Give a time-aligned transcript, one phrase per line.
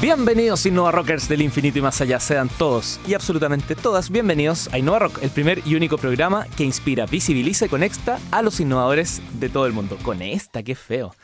[0.00, 4.78] Bienvenidos Innova Rockers del infinito y más allá, sean todos y absolutamente todas bienvenidos a
[4.78, 9.22] Innova Rock, el primer y único programa que inspira, visibiliza y conecta a los innovadores
[9.40, 9.96] de todo el mundo.
[10.02, 11.14] Con esta, qué feo.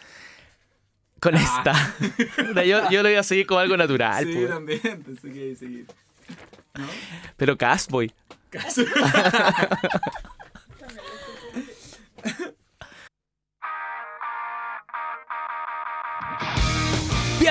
[1.21, 1.95] Con esta.
[2.65, 4.25] yo, yo lo voy a seguir como algo natural.
[4.25, 4.49] Sí, pues.
[4.49, 5.87] también, pensé que iba a seguir.
[7.37, 8.11] Pero Casboy.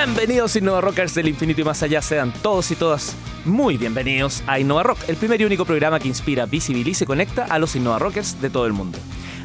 [0.05, 4.58] Bienvenidos Innova Rockers del infinito y más allá, sean todos y todas muy bienvenidos a
[4.58, 7.99] Innova Rock, el primer y único programa que inspira, visibiliza y conecta a los Innova
[7.99, 8.98] Rockers de todo el mundo.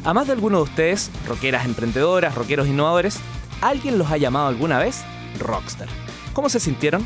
[0.05, 3.17] A más de algunos de ustedes, rockeras emprendedoras, rockeros innovadores,
[3.59, 5.03] ¿alguien los ha llamado alguna vez
[5.39, 5.89] rockstar?
[6.31, 7.05] ¿Cómo se sintieron?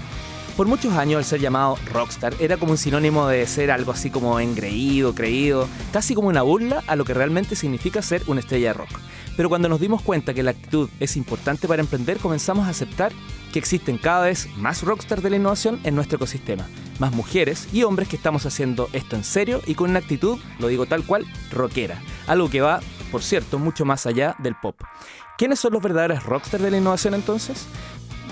[0.55, 4.11] Por muchos años el ser llamado rockstar era como un sinónimo de ser algo así
[4.11, 8.67] como engreído, creído, casi como una burla a lo que realmente significa ser una estrella
[8.67, 8.99] de rock.
[9.39, 13.13] Pero cuando nos dimos cuenta que la actitud es importante para emprender, comenzamos a aceptar
[13.53, 16.67] que existen cada vez más rockstars de la innovación en nuestro ecosistema,
[16.99, 20.67] más mujeres y hombres que estamos haciendo esto en serio y con una actitud, lo
[20.67, 22.81] digo tal cual, rockera, algo que va,
[23.13, 24.75] por cierto, mucho más allá del pop.
[25.37, 27.65] ¿Quiénes son los verdaderos rockstars de la innovación entonces?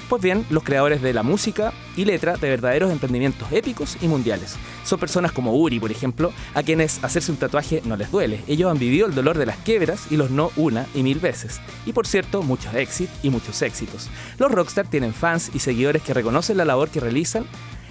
[0.09, 4.55] Pues bien, los creadores de la música y letra de verdaderos emprendimientos épicos y mundiales.
[4.85, 8.41] Son personas como Uri, por ejemplo, a quienes hacerse un tatuaje no les duele.
[8.47, 11.59] Ellos han vivido el dolor de las quiebras y los no una y mil veces.
[11.85, 14.09] Y por cierto, muchos éxitos y muchos éxitos.
[14.39, 17.45] Los rockstar tienen fans y seguidores que reconocen la labor que realizan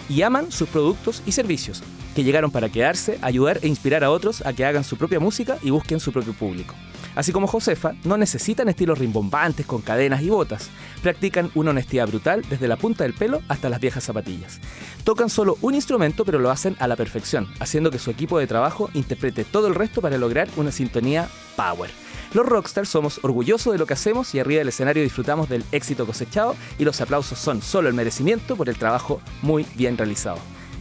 [0.08, 1.82] y aman sus productos y servicios,
[2.14, 5.58] que llegaron para quedarse, ayudar e inspirar a otros a que hagan su propia música
[5.62, 6.74] y busquen su propio público.
[7.16, 10.68] Así como Josefa, no necesitan estilos rimbombantes con cadenas y botas.
[11.02, 14.60] Practican una honestidad brutal desde la punta del pelo hasta las viejas zapatillas.
[15.02, 18.46] Tocan solo un instrumento pero lo hacen a la perfección, haciendo que su equipo de
[18.46, 21.90] trabajo interprete todo el resto para lograr una sintonía power.
[22.34, 26.04] Los rockstars somos orgullosos de lo que hacemos y arriba del escenario disfrutamos del éxito
[26.04, 30.38] cosechado y los aplausos son solo el merecimiento por el trabajo muy bien realizado.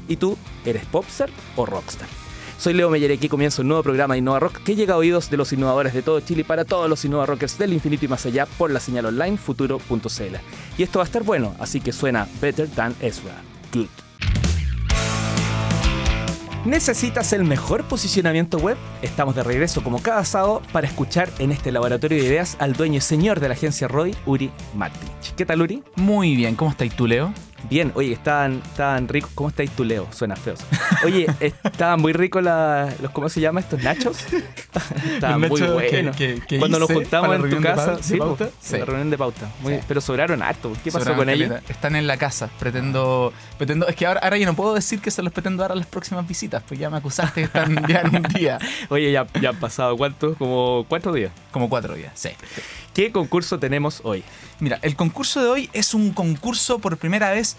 [0.10, 2.25] ¿Y tú, eres popstar o rockstar?
[2.58, 4.98] Soy Leo Meyer y aquí comienza un nuevo programa de Innova Rock que llega a
[4.98, 8.08] oídos de los innovadores de todo Chile para todos los Innova Rockers del infinito y
[8.08, 10.36] más allá por la señal online futuro.cl.
[10.78, 13.36] Y esto va a estar bueno, así que suena Better Than Ezra.
[13.74, 13.88] Good.
[16.66, 18.76] ¿Necesitas el mejor posicionamiento web?
[19.04, 22.98] Estamos de regreso como cada sábado para escuchar en este laboratorio de ideas al dueño
[22.98, 25.36] y señor de la agencia Roy, Uri Martich.
[25.36, 25.84] ¿Qué tal, Uri?
[25.96, 27.32] Muy bien, ¿cómo estáis tú, Leo?
[27.70, 29.32] Bien, oye, estaban, estaban ricos.
[29.36, 30.08] ¿Cómo estáis tú, Leo?
[30.12, 30.56] Suena feo.
[31.04, 34.18] Oye, estaban muy ricos los, ¿cómo se llama estos nachos?
[35.14, 36.16] estaban muy buenos.
[36.16, 39.50] que- que Cuando nos juntamos en tu casa, sí, pauta, la reunión de pauta.
[39.62, 39.80] Muy- Sí.
[39.88, 40.72] Pero sobraron harto.
[40.84, 41.62] ¿Qué pasó Sobraron con ellos?
[41.70, 42.50] Están en la casa.
[42.60, 43.34] Pretendo.
[43.58, 45.76] pretendo es que ahora, ahora yo no puedo decir que se los pretendo dar a
[45.76, 48.58] las próximas visitas, pues ya me acusaste que están ya en un día.
[48.90, 51.32] Oye, ya, ya han pasado cuántos, como cuatro días.
[51.52, 52.30] Como cuatro días, sí.
[52.96, 54.24] ¿Qué concurso tenemos hoy?
[54.62, 57.58] Mira, el concurso de hoy es un concurso por primera vez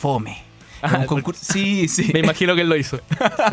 [0.00, 0.49] fome.
[0.90, 1.44] Es Ah, un concurso.
[1.44, 2.10] Sí, sí.
[2.12, 3.00] Me imagino que él lo hizo.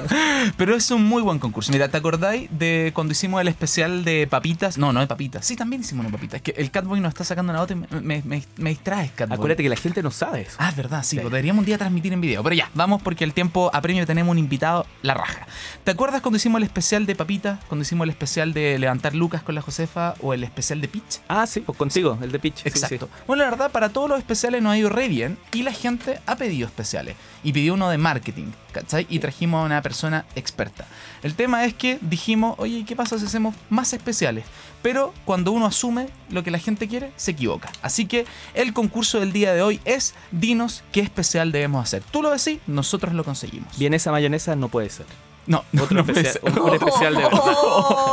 [0.58, 1.72] Pero es un muy buen concurso.
[1.72, 4.78] Mira, ¿te acordáis de cuando hicimos el especial de papitas?
[4.78, 5.46] No, no de papitas.
[5.46, 6.38] Sí, también hicimos una papita.
[6.38, 9.36] Es que el Catboy nos está sacando una nota y me, me, me, distraes, Catboy.
[9.36, 10.56] Acuérdate que la gente no sabe eso.
[10.60, 11.22] Ah, es verdad, sí, Sí.
[11.22, 12.44] pues deberíamos un día transmitir en video.
[12.44, 15.48] Pero ya, vamos porque el tiempo apremia y tenemos un invitado, la raja.
[15.84, 17.60] ¿Te acuerdas cuando hicimos el especial de Papita?
[17.68, 21.20] Cuando hicimos el especial de levantar Lucas con la Josefa o el especial de Pitch?
[21.28, 22.58] Ah, sí, pues contigo, el de Pitch.
[22.58, 23.10] Sí, Exacto.
[23.12, 23.22] sí.
[23.28, 26.20] Bueno, la verdad, para todos los especiales nos ha ido re bien y la gente
[26.26, 27.16] ha pedido especiales.
[27.44, 29.06] Y pidió uno de marketing, ¿cachai?
[29.10, 30.86] Y trajimos a una persona experta.
[31.24, 34.44] El tema es que dijimos, oye, ¿qué pasa si hacemos más especiales?
[34.82, 37.70] Pero cuando uno asume lo que la gente quiere, se equivoca.
[37.82, 42.04] Así que el concurso del día de hoy es dinos qué especial debemos hacer.
[42.12, 43.78] Tú lo decís, nosotros lo conseguimos.
[43.78, 45.06] Bien, esa mayonesa no puede ser.
[45.46, 47.42] No, no, Otro no especial, un, un especial de verdad.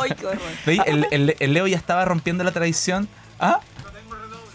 [0.02, 0.40] ¡Ay, qué horror!
[0.66, 0.80] ¿Veis?
[0.86, 3.08] El, el- el Leo ya estaba rompiendo la tradición.
[3.40, 3.58] ¿Ah?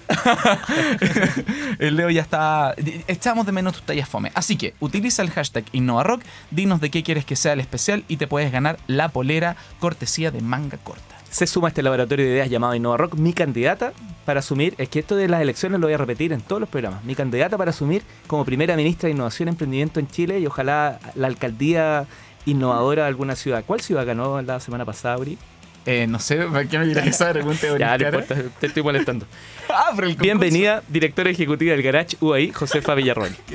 [1.79, 2.75] el Leo ya está.
[3.07, 4.31] Echamos de menos tus tallas fome.
[4.33, 6.21] Así que utiliza el hashtag InnovaRock,
[6.51, 10.31] dinos de qué quieres que sea el especial y te puedes ganar la polera cortesía
[10.31, 11.15] de manga corta.
[11.29, 13.15] Se suma a este laboratorio de ideas llamado Innova Rock.
[13.15, 13.93] Mi candidata
[14.25, 16.69] para asumir, es que esto de las elecciones lo voy a repetir en todos los
[16.69, 17.03] programas.
[17.03, 20.99] Mi candidata para asumir como primera ministra de Innovación y Emprendimiento en Chile y ojalá
[21.15, 22.05] la alcaldía
[22.45, 23.63] innovadora de alguna ciudad.
[23.65, 25.37] ¿Cuál ciudad ganó la semana pasada, Uri?
[25.85, 27.77] Eh, no sé, ¿para qué me dirás esa pregunta?
[27.77, 29.25] Ya, no importa, te estoy molestando.
[29.71, 33.35] Ah, pero el concurso- Bienvenida, directora ejecutiva del Garage UAI, Josefa Villarroel.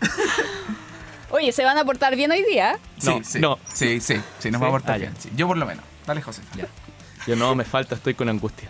[1.30, 2.78] Oye, ¿se van a portar bien hoy día?
[2.98, 3.58] Sí, No, sí, no.
[3.72, 5.12] sí, sí, sí, nos Sí, va a portar ah, bien.
[5.18, 5.30] sí.
[5.34, 5.82] Yo por lo menos.
[6.06, 6.42] Dale, José.
[6.56, 6.66] Ya.
[7.26, 8.68] Yo no, me falta, estoy con angustia.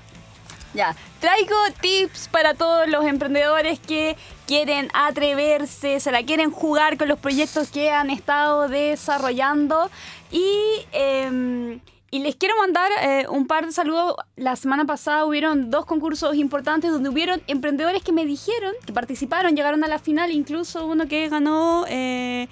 [0.75, 4.17] Ya, traigo tips para todos los emprendedores que
[4.47, 9.89] quieren atreverse, se la quieren jugar con los proyectos que han estado desarrollando.
[10.33, 11.79] Y, em,
[12.15, 14.15] Y les quiero mandar eh, un par de saludos.
[14.37, 19.57] La semana pasada hubieron dos concursos importantes donde hubieron emprendedores que me dijeron que participaron,
[19.57, 22.47] llegaron a la final, incluso uno que ganó, eh,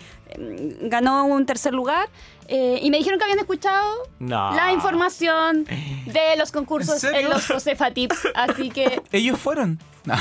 [0.80, 2.08] ganó un tercer lugar.
[2.48, 3.88] eh, y me dijeron que habían escuchado
[4.18, 4.52] No.
[4.52, 8.18] la información de los concursos ¿En los Josefa Tips.
[8.34, 9.78] Así que, Ellos fueron.
[10.04, 10.16] No.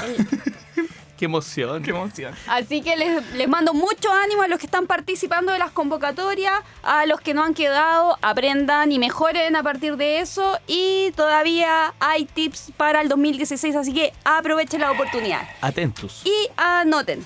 [1.21, 1.83] Qué emoción.
[1.83, 2.33] Qué emoción.
[2.47, 6.63] así que les, les mando mucho ánimo a los que están participando de las convocatorias,
[6.81, 10.57] a los que no han quedado, aprendan y mejoren a partir de eso.
[10.65, 15.47] Y todavía hay tips para el 2016, así que aprovechen la oportunidad.
[15.61, 16.23] Atentos.
[16.25, 17.23] Y anoten.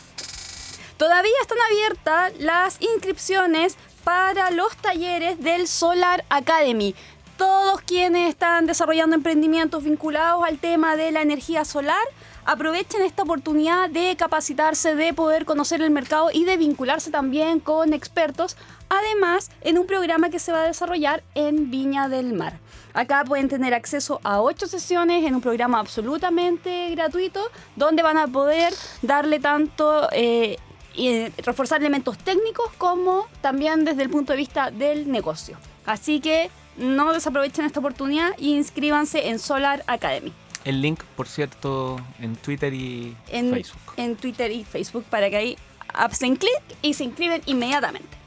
[0.98, 6.96] Todavía están abiertas las inscripciones para los talleres del Solar Academy.
[7.38, 12.06] Todos quienes están desarrollando emprendimientos vinculados al tema de la energía solar,
[12.46, 17.92] aprovechen esta oportunidad de capacitarse, de poder conocer el mercado y de vincularse también con
[17.92, 18.56] expertos.
[18.88, 22.60] Además, en un programa que se va a desarrollar en Viña del Mar.
[22.94, 27.42] Acá pueden tener acceso a ocho sesiones en un programa absolutamente gratuito,
[27.76, 30.58] donde van a poder darle tanto eh,
[30.94, 35.58] y reforzar elementos técnicos como también desde el punto de vista del negocio.
[35.86, 40.32] Así que no desaprovechen esta oportunidad e inscríbanse en Solar Academy.
[40.64, 43.94] El link, por cierto, en Twitter y En, Facebook.
[43.98, 45.58] en Twitter y Facebook para que ahí
[45.94, 48.18] hacen clic y se inscriben inmediatamente.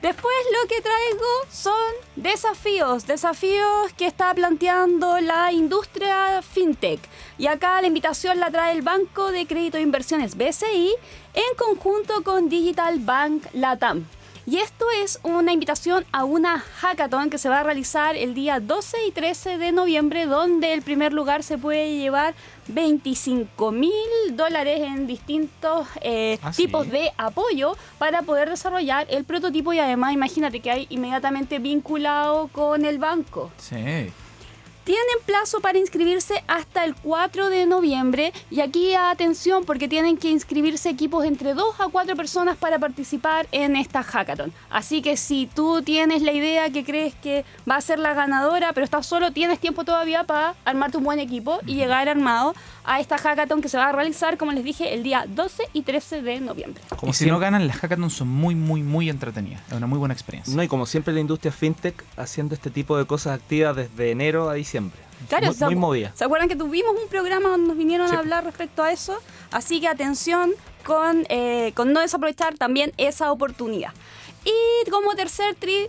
[0.00, 6.98] Después lo que traigo son desafíos, desafíos que está planteando la industria fintech.
[7.38, 10.92] Y acá la invitación la trae el Banco de Crédito e Inversiones BCI
[11.34, 14.04] en conjunto con Digital Bank Latam.
[14.44, 18.58] Y esto es una invitación a una hackathon que se va a realizar el día
[18.58, 22.34] 12 y 13 de noviembre, donde el primer lugar se puede llevar
[22.66, 23.92] 25 mil
[24.32, 26.64] dólares en distintos eh, Ah, ¿sí?
[26.66, 32.48] tipos de apoyo para poder desarrollar el prototipo y además imagínate que hay inmediatamente vinculado
[32.48, 33.52] con el banco.
[33.58, 34.12] Sí.
[34.84, 40.28] Tienen plazo para inscribirse hasta el 4 de noviembre y aquí atención porque tienen que
[40.28, 44.52] inscribirse equipos entre 2 a 4 personas para participar en esta hackathon.
[44.70, 48.72] Así que si tú tienes la idea que crees que va a ser la ganadora,
[48.72, 52.52] pero estás solo, tienes tiempo todavía para armarte un buen equipo y llegar armado
[52.84, 55.82] a esta hackathon que se va a realizar, como les dije, el día 12 y
[55.82, 56.82] 13 de noviembre.
[56.96, 59.62] Como y si siempre- no ganan, las hackathons son muy, muy, muy entretenidas.
[59.68, 60.52] Es una muy buena experiencia.
[60.56, 64.50] No, y como siempre la industria fintech haciendo este tipo de cosas activas desde enero
[64.50, 64.71] a diciembre.
[65.28, 66.12] Claro, muy, ¿se muy movida.
[66.14, 68.14] ¿Se acuerdan que tuvimos un programa donde nos vinieron Sí.
[68.14, 69.18] a hablar respecto a eso?
[69.50, 70.52] Así que atención
[70.84, 73.92] con, eh, con no desaprovechar también esa oportunidad.
[74.44, 75.88] Y como tercer tri-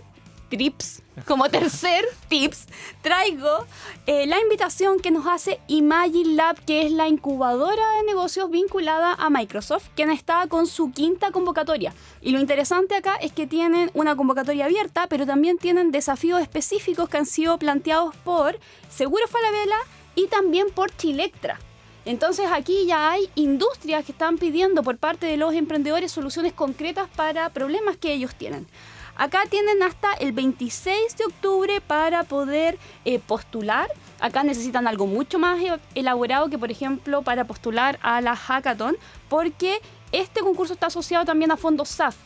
[0.54, 2.66] trips, como tercer tips,
[3.02, 3.66] traigo
[4.06, 9.14] eh, la invitación que nos hace Imagine Lab, que es la incubadora de negocios vinculada
[9.14, 11.92] a Microsoft, quien está con su quinta convocatoria.
[12.22, 17.08] Y lo interesante acá es que tienen una convocatoria abierta, pero también tienen desafíos específicos
[17.08, 19.78] que han sido planteados por Seguro Falabella
[20.14, 21.58] y también por Chilectra.
[22.04, 27.08] Entonces aquí ya hay industrias que están pidiendo por parte de los emprendedores soluciones concretas
[27.16, 28.68] para problemas que ellos tienen.
[29.16, 33.88] Acá tienen hasta el 26 de octubre para poder eh, postular.
[34.20, 38.96] Acá necesitan algo mucho más e- elaborado que, por ejemplo, para postular a la hackathon,
[39.28, 39.80] porque
[40.10, 42.16] este concurso está asociado también a fondos SAF,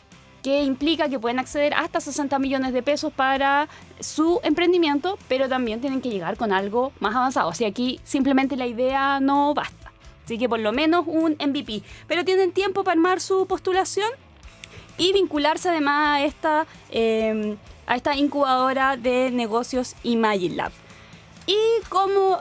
[0.41, 3.67] que implica que pueden acceder hasta 60 millones de pesos para
[3.99, 7.49] su emprendimiento, pero también tienen que llegar con algo más avanzado.
[7.49, 9.91] O sea, aquí simplemente la idea no basta.
[10.25, 11.83] Así que por lo menos un MVP.
[12.07, 14.09] Pero tienen tiempo para armar su postulación
[14.99, 17.55] y vincularse además a esta, eh,
[17.87, 20.71] a esta incubadora de negocios Imagine Lab.
[21.47, 21.57] Y
[21.89, 22.39] como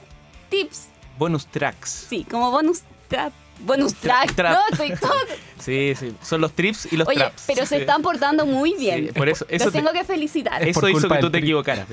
[0.50, 0.88] tips,
[1.18, 2.06] Bonus tracks.
[2.10, 4.52] sí, como bonus trap, bonus track, Trap.
[4.52, 5.12] no, estoy todo-
[5.58, 6.14] Sí, sí.
[6.22, 7.44] Son los trips y los Oye, traps.
[7.46, 7.80] pero se Sí.
[7.80, 9.06] están portando muy bien.
[9.08, 10.62] Sí, por eso, eso, Los te- tengo que felicitar.
[10.62, 11.86] Es eso hizo que tú te equivocaras.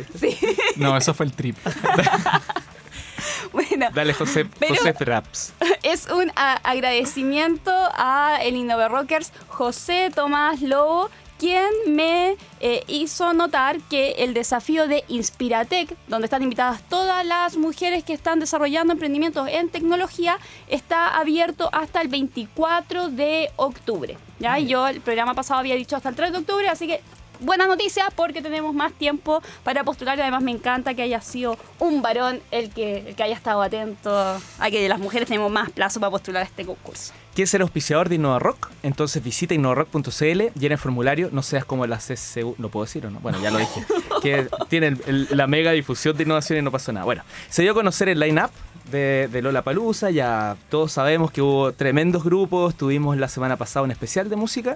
[0.76, 1.58] No, eso fue el trip.
[3.52, 5.54] bueno, Dale, José, José Raps.
[5.84, 13.80] es un agradecimiento a el Innova Rockers José Tomás Lobo, quien me eh, hizo notar
[13.90, 19.48] que el desafío de Inspiratec, donde están invitadas todas las mujeres que están desarrollando emprendimientos
[19.50, 24.18] en tecnología, está abierto hasta el 24 de octubre.
[24.40, 24.60] ¿ya?
[24.60, 27.02] Y yo el programa pasado había dicho hasta el 3 de octubre, así que
[27.40, 31.58] buena noticia porque tenemos más tiempo para postular y además me encanta que haya sido
[31.80, 35.70] un varón el que, el que haya estado atento a que las mujeres tenemos más
[35.72, 37.14] plazo para postular a este concurso.
[37.34, 38.70] ¿Quieres ser auspiciador de Innova Rock?
[38.82, 43.12] Entonces visita innovarock.cl, llena el formulario, no seas como la CCU, ¿lo puedo decir o
[43.12, 43.20] no?
[43.20, 43.84] Bueno, ya lo dije.
[44.22, 47.04] que tiene el- el- la mega difusión de innovación y no pasó nada.
[47.06, 48.52] Bueno, se dio a conocer el line-up
[48.90, 53.84] de, de Lola Palusa, ya todos sabemos que hubo tremendos grupos, tuvimos la semana pasada
[53.84, 54.76] un especial de música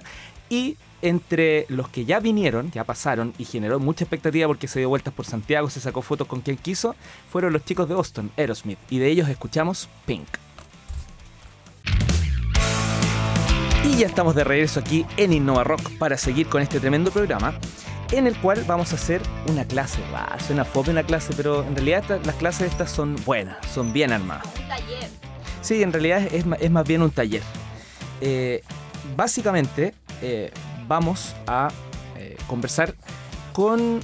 [0.50, 4.88] y entre los que ya vinieron, ya pasaron y generó mucha expectativa porque se dio
[4.88, 6.94] vueltas por Santiago, se sacó fotos con quien quiso,
[7.30, 10.28] fueron los chicos de Boston, Aerosmith, y de ellos escuchamos Pink.
[13.84, 17.54] Y ya estamos de regreso aquí en Innova Rock para seguir con este tremendo programa
[18.12, 20.00] en el cual vamos a hacer una clase.
[20.12, 23.92] Va, suena fome una clase, pero en realidad esta- las clases estas son buenas, son
[23.92, 24.46] bien armadas.
[24.60, 25.08] Un taller.
[25.62, 27.42] Sí, en realidad es más bien un taller.
[28.20, 28.62] Eh,
[29.16, 30.50] básicamente eh,
[30.90, 31.68] vamos a
[32.16, 32.96] eh, conversar
[33.52, 34.00] con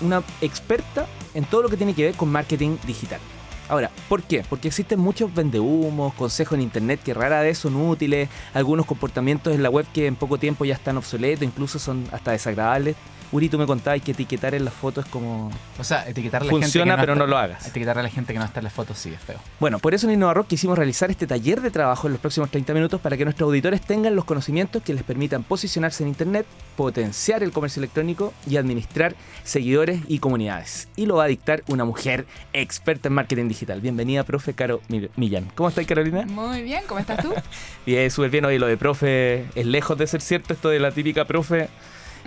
[0.00, 3.20] una experta en todo lo que tiene que ver con marketing digital.
[3.68, 4.44] Ahora, ¿por qué?
[4.50, 9.62] Porque existen muchos vendehumos, consejos en internet que rara vez son útiles, algunos comportamientos en
[9.62, 12.96] la web que en poco tiempo ya están obsoletos, incluso son hasta desagradables.
[13.32, 15.50] Uri, tú me contabas que etiquetar en las fotos es como...
[15.78, 17.66] O sea, etiquetar a la Funciona, gente que pero está- no lo hagas.
[17.66, 19.38] Etiquetar a la gente que no está en las fotos sí es feo.
[19.58, 22.50] Bueno, por eso en Innova Rock quisimos realizar este taller de trabajo en los próximos
[22.50, 26.44] 30 minutos para que nuestros auditores tengan los conocimientos que les permitan posicionarse en Internet,
[26.76, 30.88] potenciar el comercio electrónico y administrar seguidores y comunidades.
[30.96, 33.80] Y lo va a dictar una mujer experta en marketing digital.
[33.80, 35.48] Bienvenida, profe Caro Mi- Millán.
[35.54, 36.26] ¿Cómo estás, Carolina?
[36.26, 37.32] Muy bien, ¿cómo estás tú?
[37.86, 38.44] Bien, súper bien.
[38.44, 41.68] Hoy lo de profe es lejos de ser cierto, esto de la típica profe,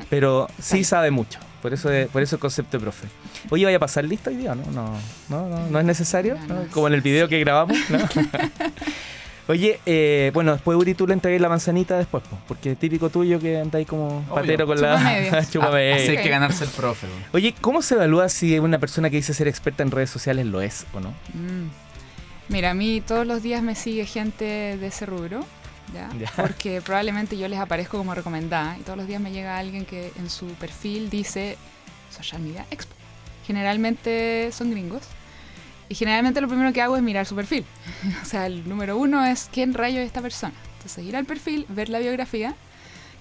[0.09, 1.39] pero sí sabe mucho.
[1.61, 3.07] Por eso, por eso el concepto de profe.
[3.49, 4.53] Oye, ¿vaya a pasar lista hoy día?
[4.53, 4.93] No, no,
[5.29, 6.37] no, no, no es necesario.
[6.47, 6.67] No.
[6.71, 7.77] Como en el video que grabamos.
[7.89, 7.97] ¿no?
[9.47, 13.09] Oye, eh, bueno, después Uri, tú le entregué la manzanita después, po, porque es típico
[13.09, 15.45] tuyo que andáis como patero con la.
[15.51, 15.95] Chupa media.
[15.97, 17.07] Así hay que ganarse el profe.
[17.31, 20.61] Oye, ¿cómo se evalúa si una persona que dice ser experta en redes sociales lo
[20.61, 21.09] es o no?
[21.33, 21.69] Mm.
[22.49, 25.45] Mira, a mí todos los días me sigue gente de ese rubro,
[25.93, 26.09] ¿ya?
[26.19, 26.31] Ya.
[26.35, 30.11] Porque probablemente yo les aparezco como recomendada y todos los días me llega alguien que
[30.17, 31.57] en su perfil dice
[32.09, 32.93] Social Media Expo.
[33.45, 35.03] Generalmente son gringos.
[35.87, 37.63] Y generalmente lo primero que hago es mirar su perfil.
[38.21, 40.53] o sea, el número uno es quién rayo es esta persona.
[40.77, 42.55] Entonces ir al perfil, ver la biografía,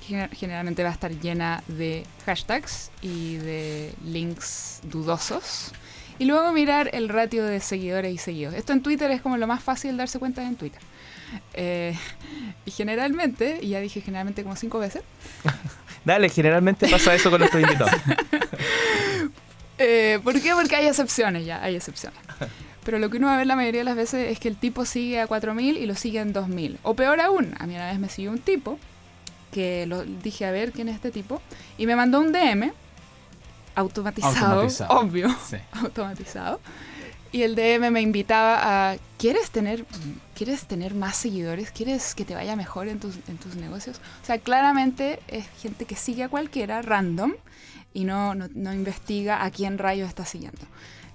[0.06, 5.73] que gener- generalmente va a estar llena de hashtags y de links dudosos.
[6.18, 8.54] Y luego mirar el ratio de seguidores y seguidos.
[8.54, 10.80] Esto en Twitter es como lo más fácil darse cuenta en Twitter.
[11.55, 11.97] Eh,
[12.67, 15.03] y generalmente, y ya dije generalmente como cinco veces,
[16.05, 17.93] Dale, generalmente pasa eso con nuestros invitados.
[19.79, 20.53] Eh, ¿Por qué?
[20.55, 22.19] Porque hay excepciones ya, hay excepciones.
[22.85, 24.57] Pero lo que uno va a ver la mayoría de las veces es que el
[24.57, 26.79] tipo sigue a 4000 y lo sigue en 2000.
[26.85, 28.79] O peor aún, a mí una vez me siguió un tipo
[29.53, 31.43] que lo dije a ver quién es este tipo
[31.79, 32.73] y me mandó un DM
[33.75, 34.91] automatizado, Automatizado.
[35.00, 35.57] obvio, Sí.
[35.73, 36.61] automatizado.
[37.33, 39.85] Y el DM me invitaba a, ¿quieres tener,
[40.35, 41.71] ¿quieres tener más seguidores?
[41.71, 44.00] ¿Quieres que te vaya mejor en tus, en tus negocios?
[44.23, 47.33] O sea, claramente es gente que sigue a cualquiera, random,
[47.95, 50.61] y no, no, investiga a quién rayo está siguiendo.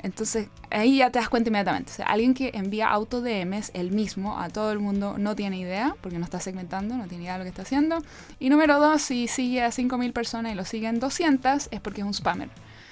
[0.01, 1.91] Entonces, ahí ya te das cuenta inmediatamente.
[1.91, 5.59] O sea, alguien que envía auto DMs él mismo a todo el mundo no tiene
[5.59, 7.97] idea, porque no está segmentando, no tiene idea de lo que está haciendo.
[8.39, 12.07] Y número dos, si sigue a 5.000 personas y lo siguen 200, es porque es
[12.07, 12.49] un spammer.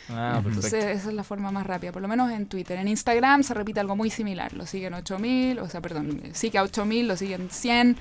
[0.10, 2.80] Ah, Entonces, esa es la forma más rápida, por lo menos en Twitter.
[2.80, 4.54] En Instagram se repite algo muy similar.
[4.54, 7.98] Lo siguen 8000, o sea, perdón, sigue a 8000, lo siguen 100.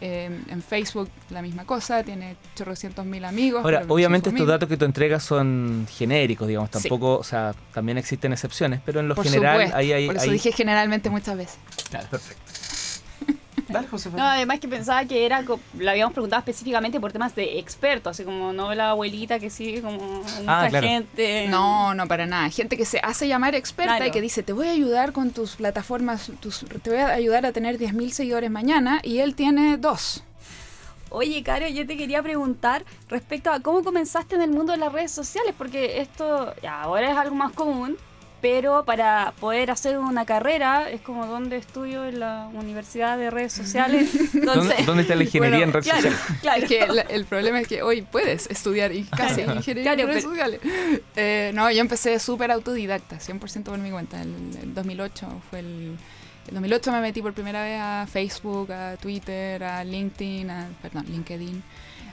[0.00, 3.64] Eh, en Facebook la misma cosa, tiene 800 mil amigos.
[3.64, 4.34] Ahora, obviamente 5.000.
[4.34, 6.82] estos datos que tú entregas son genéricos, digamos, Sí.
[6.82, 10.06] tampoco, o sea, también existen excepciones, pero en lo Por general supuesto, ahí hay...
[10.06, 11.56] por eso hay- dije generalmente muchas veces.
[11.90, 12.42] Claro, perfecto.
[13.68, 13.86] Dale.
[14.16, 15.42] No, además que pensaba que era,
[15.78, 19.82] la habíamos preguntado específicamente por temas de expertos, así como no la abuelita que sigue
[19.82, 20.86] como mucha Ah, claro.
[20.86, 21.48] gente.
[21.48, 22.48] No, no, para nada.
[22.50, 24.06] Gente que se hace llamar experta Claro.
[24.08, 27.44] y que dice, te voy a ayudar con tus plataformas, tus, te voy a ayudar
[27.46, 30.22] a tener 10.000 seguidores mañana y él tiene dos.
[31.08, 34.92] Oye, Caro, yo te quería preguntar respecto a cómo comenzaste en el mundo de las
[34.92, 37.96] redes sociales, porque esto ya, ahora es algo más común,
[38.40, 43.52] pero para poder hacer una carrera es como donde estudio en la Universidad de Redes
[43.52, 44.10] Sociales.
[44.32, 46.40] ¿Dónde, Entonces, dónde está la ingeniería Bueno, en redes claro, sociales?
[46.42, 46.62] claro.
[46.62, 46.68] Es
[47.08, 50.30] que el problema es que hoy puedes estudiar y casi ingeniería Claro, en redes pero-
[50.34, 50.60] sociales.
[51.16, 54.20] Eh, no, yo empecé súper autodidacta, 100% por mi cuenta.
[54.22, 55.96] El, el 2008 fue el...
[56.48, 61.06] El 2008 me metí por primera vez a Facebook, a Twitter, a LinkedIn, a, perdón,
[61.08, 61.60] LinkedIn.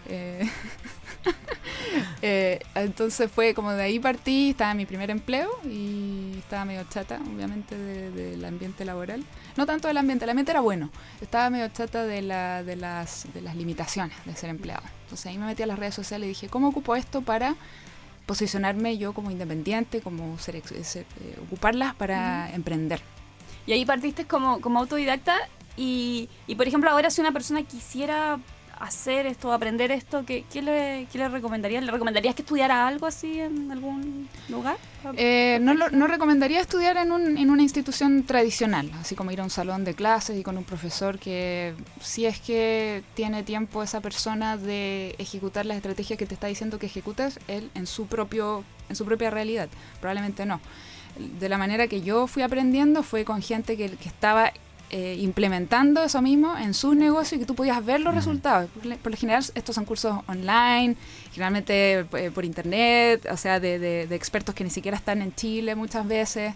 [0.09, 0.49] Eh,
[2.21, 6.83] eh, entonces fue como de ahí partí, estaba en mi primer empleo y estaba medio
[6.89, 9.23] chata, obviamente, de- del ambiente laboral.
[9.57, 10.89] No tanto del ambiente, el ambiente era bueno.
[11.21, 14.83] Estaba medio chata de, la, de, las, de las limitaciones de ser empleado.
[15.03, 17.55] Entonces ahí me metí a las redes sociales y dije, ¿cómo ocupo esto para
[18.25, 20.61] posicionarme yo como independiente, como ser, eh,
[21.45, 23.01] ocuparlas para emprender?
[23.65, 25.35] Y ahí partiste como, como autodidacta
[25.77, 28.39] y, y, por ejemplo, ahora si una persona quisiera
[28.83, 31.83] hacer esto, aprender esto, ¿qué, qué le, qué le recomendarías?
[31.83, 34.75] ¿Le recomendarías que estudiara algo así en algún lugar?
[35.15, 39.39] Eh, no, lo- no recomendaría estudiar en, un- en una institución tradicional, así como ir
[39.39, 43.83] a un salón de clases y con un profesor que si es que tiene tiempo
[43.83, 48.07] esa persona de ejecutar las estrategias que te está diciendo que ejecutes, él en su,
[48.07, 49.69] propio, en su propia realidad.
[50.01, 50.59] Probablemente no.
[51.39, 54.51] De la manera que yo fui aprendiendo fue con gente que, que estaba
[54.95, 58.69] eh, implementando eso mismo en sus negocios y que tú podías ver los resultados.
[58.69, 60.95] Por lo- por lo general estos son cursos online,
[61.31, 65.33] generalmente eh, por internet, o sea, de, de- de expertos que ni siquiera están en
[65.33, 66.53] Chile muchas veces.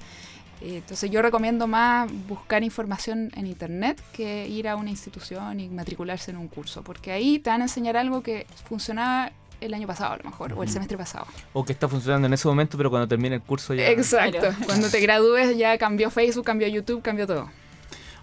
[0.61, 5.67] Eh, Entonces yo recomiendo más buscar información en internet que ir a una institución y
[5.69, 9.87] matricularse en un curso, porque ahí te van a enseñar algo que funcionaba el año
[9.87, 11.25] pasado a lo mejor, o el semestre pasado.
[11.53, 13.89] O que está funcionando en ese momento, pero cuando termine el curso ya...
[13.89, 14.49] Exacto.
[14.67, 17.49] Cuando te gradúes ya cambió Facebook, cambió YouTube, cambió todo.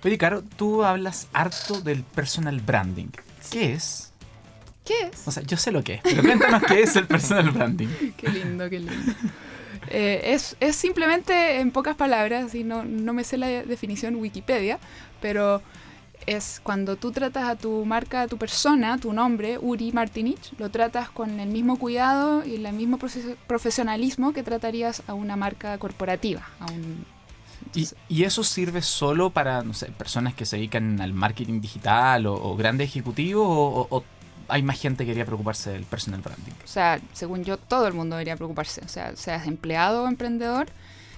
[0.04, 3.08] Oye, Caro, tú hablas harto del personal branding.
[3.50, 4.12] ¿Qué es?
[4.84, 5.26] ¿Qué es?
[5.26, 7.88] O sea, yo sé lo que es, pero cuéntanos qué es el personal branding.
[8.16, 9.12] Qué lindo, qué lindo.
[9.88, 14.78] Eh, es, es simplemente, en pocas palabras, y no, no me sé la definición Wikipedia,
[15.22, 15.62] pero
[16.26, 20.70] es cuando tú tratas a tu marca, a tu persona, tu nombre, Uri Martinich, lo
[20.70, 22.98] tratas con el mismo cuidado y el mismo
[23.46, 26.42] profesionalismo que tratarías a una marca corporativa.
[26.60, 27.04] A un,
[27.74, 32.26] ¿Y, y eso sirve solo para, no sé, personas que se dedican al marketing digital
[32.26, 34.04] o, o grandes ejecutivos o,
[34.48, 36.52] hay más gente que quería preocuparse del personal branding?
[36.62, 38.82] o sea, según yo, todo el mundo debería preocuparse.
[38.84, 40.68] O sea, seas empleado o emprendedor,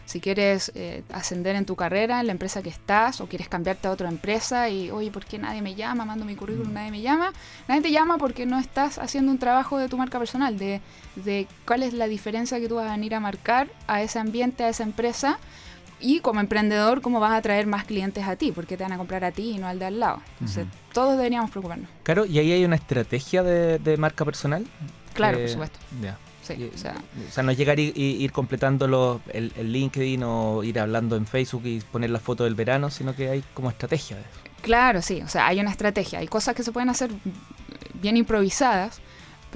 [0.06, 3.88] si quieres eh, ascender en tu carrera, en la empresa que estás, o quieres cambiarte
[3.88, 6.04] a otra empresa y, oye, ¿por qué nadie me llama?
[6.04, 7.32] Mando mi currículum, nadie me llama.
[7.66, 10.80] Nadie te llama porque no estás haciendo un trabajo de tu marca personal, de,
[11.16, 14.62] de cuál es la diferencia que tú vas a venir a marcar a ese ambiente,
[14.62, 15.40] a esa empresa.
[16.00, 18.98] Y como emprendedor, cómo vas a atraer más clientes a ti, porque te van a
[18.98, 20.20] comprar a ti y no al de al lado.
[20.40, 21.88] Entonces, todos deberíamos preocuparnos.
[22.02, 24.66] Claro, y ahí hay una estrategia de, de marca personal.
[25.14, 25.78] Claro, Eh, por supuesto.
[26.02, 26.18] Ya.
[26.42, 26.94] Sí, Y- o sea,
[27.28, 30.78] O sea, no es llegar y, y ir completando los- el, el LinkedIn o ir
[30.78, 34.22] hablando en Facebook y poner la foto del verano, sino que hay como estrategia de
[34.22, 34.30] eso.
[34.62, 37.10] Claro, sí, o sea, hay una estrategia, hay cosas que se pueden hacer
[37.94, 39.00] bien improvisadas,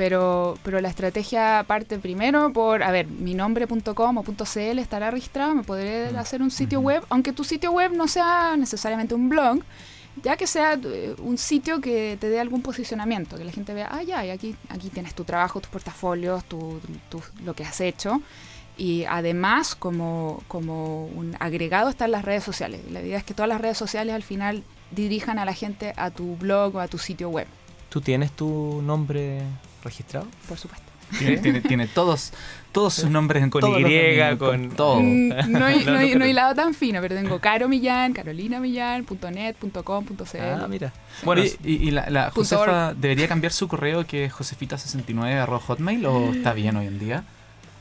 [0.00, 5.54] pero, pero la estrategia parte primero por, a ver, mi nombre.com o .cl estará registrado,
[5.54, 6.16] me podré Mm.
[6.16, 9.58] hacer un sitio web, aunque tu sitio web no sea necesariamente un blog,
[10.24, 13.88] ya que sea eh, un sitio que te dé algún posicionamiento, que la gente vea,
[13.92, 17.78] ah, ya, y aquí, aquí tienes tu trabajo, tus portafolios, tu, tu- lo que has
[17.82, 18.22] hecho.
[18.78, 22.80] Y además, como, como un agregado, están las redes sociales.
[22.90, 26.10] La idea es que todas las redes sociales al final dirijan a la gente a
[26.10, 27.46] tu blog o a tu sitio web,
[27.90, 29.42] ¿Tú tienes tu nombre
[29.82, 30.26] registrado?
[30.48, 30.86] por supuesto.
[31.18, 32.32] Tiene, tiene, tiene todos,
[32.70, 35.00] todos sus nombres en Con Y, con- todo.
[35.00, 38.12] Mm, no, he, No, no, he- no, no hilado tan fino, pero tengo Caro Millán,
[38.12, 40.38] Carolina Millán, .net, .com, .cl.
[40.40, 40.92] Ah, mira.
[41.24, 45.58] Bueno, y, y la, la Punto Josefa debería cambiar su correo que es josefita69 arroba
[45.58, 47.24] hotmail o está bien hoy en día?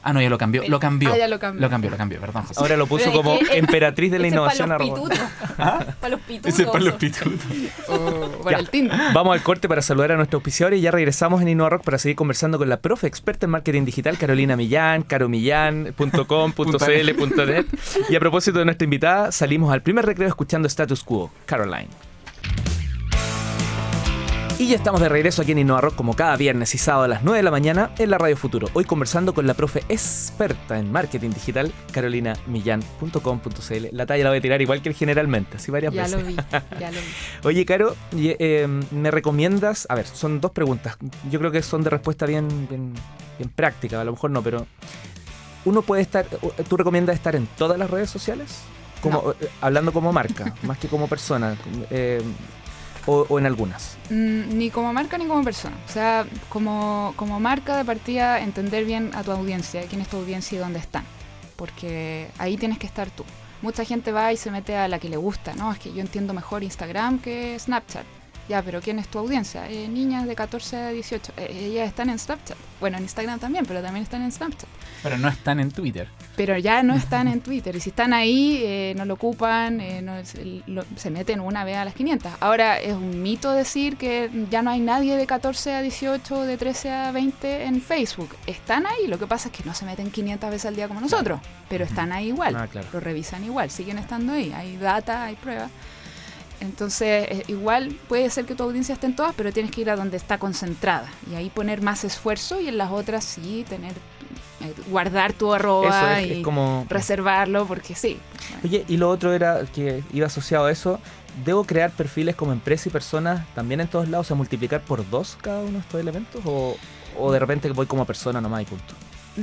[0.02, 0.64] Ah, no, ya lo cambió.
[0.68, 1.12] Lo cambió.
[1.14, 1.62] Ah, ya lo cambió.
[1.62, 2.62] Lo cambió, lo cambió, perdón, Josefa.
[2.62, 4.70] ahora lo puso es como que, emperatriz de la innovación.
[4.70, 5.20] Para los pitutos.
[5.58, 6.54] Para los pitutos.
[6.54, 7.34] Ese es para los pitutos.
[7.90, 7.98] O
[8.44, 8.60] por Ya.
[8.60, 8.98] el Tinder.
[9.14, 11.98] Vamos al corte para saludar a nuestros auspiciadores y ya regresamos en Innova Rock para
[11.98, 17.66] seguir conversando con la profe experta en marketing digital Carolina Millán, caromillán.com.cl.net.
[18.10, 21.88] Y a propósito de nuestra invitada, salimos al primer recreo escuchando Status Quo, Caroline.
[24.60, 27.08] Y ya estamos de regreso aquí en Innova Rock como cada viernes y sábado a
[27.08, 28.67] las 9 de la mañana en la Radio Futuro.
[28.74, 33.86] Hoy conversando con la profe experta en marketing digital, carolinamillán.com.cl.
[33.93, 36.19] La talla la voy a tirar igual que el generalmente, así varias Ya veces.
[36.19, 36.36] lo vi,
[36.78, 37.08] ya lo vi.
[37.48, 39.88] Oye, Caro, y, eh, ¿me recomiendas?
[39.89, 40.98] A ver, son dos preguntas.
[41.32, 42.93] Yo creo que son de respuesta bien, bien,
[43.38, 44.67] bien práctica, a lo mejor no, pero
[45.63, 46.26] uno puede estar,
[46.67, 48.58] ¿tú recomiendas estar en todas las redes sociales?
[49.02, 49.32] Como, No.
[49.32, 51.56] eh, hablando como marca, más que como persona,
[51.91, 52.22] eh,
[53.10, 53.98] o, en algunas.
[54.10, 55.76] Mm, ni como marca ni como persona.
[55.88, 60.17] O sea, como, como marca de partida, entender bien a tu audiencia, quién es tu
[60.17, 61.04] audiencia y dónde están.
[61.56, 63.24] Porque ahí tienes que estar tú.
[63.62, 65.72] Mucha gente va y se mete a la que le gusta, ¿no?
[65.72, 68.18] Es que yo entiendo mejor Instagram que Snapchat.
[68.50, 69.70] Ya, pero ¿quién es tu audiencia?
[69.70, 71.34] Eh, niñas de 14 a 18.
[71.38, 72.58] Eh, ellas están en Snapchat.
[72.80, 74.68] Bueno, en Instagram también, pero también están en Snapchat.
[75.04, 76.08] Pero no están en Twitter.
[76.36, 77.76] Pero ya no están en Twitter.
[77.76, 80.16] Y si están ahí, eh, no lo ocupan, eh, no
[80.66, 82.32] lo- se meten una vez a las 500.
[82.40, 86.58] Ahora, es un mito decir que ya no hay nadie de 14 a 18, de
[86.58, 88.36] 13 a 20 en Facebook.
[88.48, 91.02] Están ahí, lo que pasa es que no se meten 500 veces al día como
[91.02, 92.56] nosotros, pero están ahí igual.
[92.56, 92.88] Ah, claro.
[92.94, 94.52] Lo revisan igual, siguen estando ahí.
[94.54, 95.70] Hay data, hay pruebas.
[96.62, 99.89] Entonces, eh, igual puede ser que tu audiencia esté en todas, pero tienes que ir
[99.89, 103.93] a donde está concentrada y ahí poner más esfuerzo y en las otras sí tener
[104.62, 106.86] eh, guardar tu arroba Eso es, y es como...
[106.89, 108.19] reservarlo, porque sí.
[108.63, 111.00] Oye, y lo otro era que iba asociado a eso.
[111.45, 114.26] ¿Debo crear perfiles como empresa y personas también en todos lados?
[114.26, 116.41] O sea, multiplicar por dos cada uno de estos elementos.
[116.43, 116.76] ¿O,
[117.17, 118.93] o de repente voy como persona nomás y punto?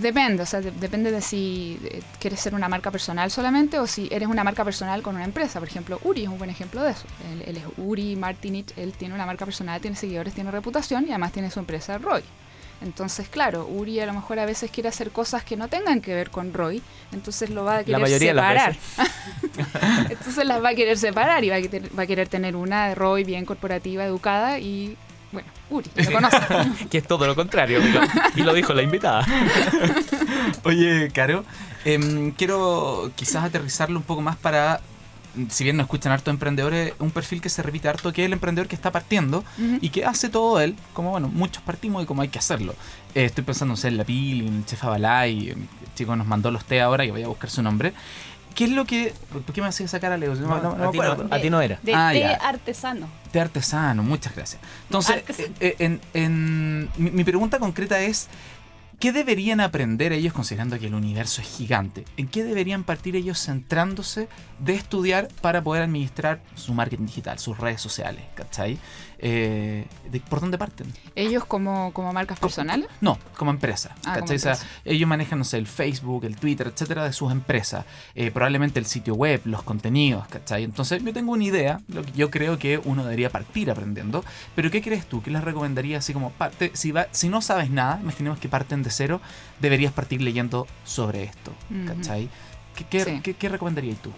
[0.00, 3.87] Depende, o sea, de- depende de si eh, quieres ser una marca personal solamente o
[3.87, 5.59] si eres una marca personal con una empresa.
[5.59, 7.06] Por ejemplo, Uri es un buen ejemplo de eso.
[7.32, 11.11] Él, él es Uri Martinich, él tiene una marca personal, tiene seguidores, tiene reputación y
[11.11, 12.22] además tiene su empresa Roy.
[12.82, 16.14] Entonces, claro, Uri a lo mejor a veces quiere hacer cosas que no tengan que
[16.14, 18.76] ver con Roy, entonces lo va a querer mayoría de las separar.
[20.11, 22.88] entonces las va a querer separar y va a, querer, va a querer tener una
[22.88, 24.96] de Roy bien corporativa, educada y,
[25.37, 26.37] bueno, Uri, lo conoce.
[26.90, 27.81] Que es todo lo contrario.
[27.81, 28.01] y lo-
[28.37, 29.27] Y lo dijo la invitada.
[30.64, 31.44] Oye, Caro,
[31.85, 34.81] em, quiero quizás aterrizarlo un poco más para,
[35.49, 38.33] si bien no escuchan harto emprendedores, un perfil que se repite harto, que es el
[38.33, 39.79] emprendedor que está partiendo Ujú.
[39.81, 42.75] y que hace todo él, como bueno, muchos partimos y como hay que hacerlo.
[43.14, 46.64] Eh, estoy pensando en la Pili, en el Chef Abalay, el chico nos mandó los
[46.64, 47.92] té ahora, que voy a buscar su nombre.
[48.57, 49.12] ¿Qué es lo que...
[49.31, 50.35] ¿Por qué me hacía sacar a Leo?
[50.35, 51.35] No, no- no me a, ti no, acuerdo.
[51.35, 51.79] a ti no era.
[51.83, 53.09] De Ah, té artesano.
[53.33, 54.61] De artesano, muchas gracias.
[54.85, 58.29] Entonces, eh, eh, en, en- mi, mi pregunta concreta es,
[58.99, 62.07] ¿qué deberían aprender ellos considerando que el universo es gigante?
[62.16, 64.27] ¿En qué deberían partir ellos centrándose
[64.59, 68.23] de estudiar para poder administrar su marketing digital, sus redes sociales?
[68.35, 68.79] ¿Cachai?
[69.18, 70.92] Eh, de- ¿Por dónde parten?
[71.14, 72.87] Ellos como, como marcas personales.
[73.00, 73.90] No, como empresa.
[74.05, 74.37] Ah, como ¿cachai?
[74.37, 74.74] O sea, empresa.
[74.85, 77.85] ellos manejan, no sé, el Facebook, el Twitter, etcétera, de sus empresas.
[78.14, 80.64] Eh, probablemente el sitio web, los contenidos, ¿cachai?
[80.64, 84.24] Entonces, yo tengo una idea, lo que yo creo que uno debería partir aprendiendo.
[84.55, 85.22] Pero, ¿qué crees tú?
[85.22, 86.70] ¿Qué les recomendaría así como parte?
[86.74, 89.20] Si, va, si no sabes nada, imaginemos que parten de cero,
[89.61, 91.52] deberías partir leyendo sobre esto.
[91.87, 92.29] ¿cachai?
[92.74, 93.20] ¿Qué, qué, Sí.
[93.22, 94.12] qué- qué recomendarías tú?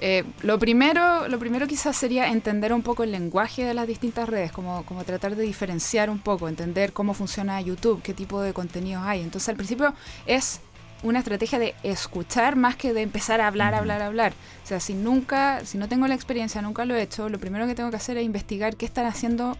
[0.00, 4.28] Eh, lo, primero, lo primero quizás sería entender un poco el lenguaje de las distintas
[4.28, 8.52] redes, como, como tratar de diferenciar un poco, entender cómo funciona YouTube, qué tipo de
[8.52, 9.22] contenidos hay.
[9.22, 9.94] Entonces al principio
[10.26, 10.60] es
[11.02, 14.32] una estrategia de escuchar más que de empezar a hablar, hablar, hablar.
[14.64, 17.66] O sea, si nunca, si no tengo la experiencia, nunca lo he hecho, lo primero
[17.66, 19.56] que tengo que hacer es investigar qué están haciendo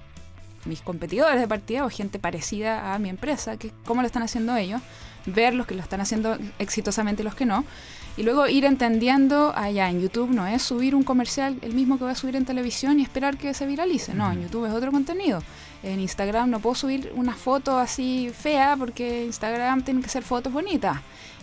[0.64, 4.56] mis competidores de partida o gente parecida a mi empresa, que, cómo lo están haciendo
[4.56, 4.80] ellos,
[5.26, 7.64] ver los que lo están haciendo exitosamente y los que no,
[8.18, 12.02] y luego ir entendiendo, allá en YouTube no es subir un comercial el mismo que
[12.04, 14.42] voy a subir en televisión y esperar que se viralice, no, en.
[14.42, 15.40] YouTube es otro contenido.
[15.84, 20.52] En Instagram no puedo subir una foto así fea porque Instagram tiene que ser fotos
[20.52, 20.98] bonitas.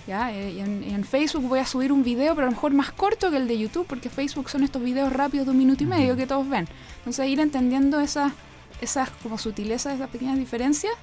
[0.06, 0.34] ¿ya?
[0.34, 2.91] Eh, Y en, en Facebook voy a subir un video, pero a lo mejor más
[2.91, 5.88] corto que el de YouTube, porque Facebook son estos videos rápidos de un minuto y
[5.88, 6.67] medio que todos ven.
[6.97, 8.34] Entonces ir entendiendo esas,
[8.81, 10.93] esas como sutilezas, esas pequeñas diferencias,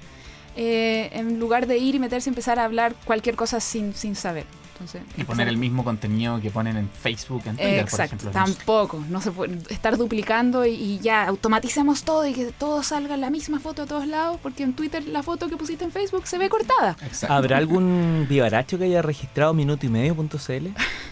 [0.56, 4.14] eh, en lugar de ir y meterse y empezar a hablar cualquier cosa sin, sin
[4.16, 4.44] saber.
[4.72, 9.04] Entonces, Y poner el mismo contenido que ponen en Facebook, en Twitter, por Exacto, tampoco.
[9.08, 13.20] No se puede estar duplicando y, y ya automaticemos todo y que todo salga en
[13.20, 16.26] la misma foto a todos lados, porque en Twitter la foto que pusiste en Facebook
[16.26, 16.96] se ve cortada.
[17.02, 17.32] Exacto.
[17.34, 20.68] ¿Habrá algún vivaracho que haya registrado minuto y medio.cl?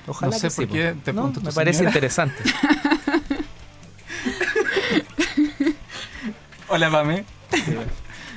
[0.07, 1.05] Ojalá No sé que por sí, qué pues.
[1.05, 2.43] te No, Me parece interesante.
[6.73, 7.25] Hola, Pame.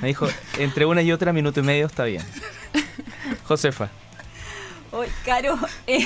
[0.02, 0.26] Me dijo,
[0.58, 2.20] entre una y otra, minuto y medio está bien.
[3.44, 3.90] Josefa.
[4.90, 6.04] Oye, Caro, eh,